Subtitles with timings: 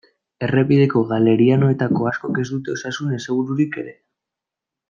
[0.45, 3.99] Errepideko galerianoetako askok ez dute osasun asegururik ere.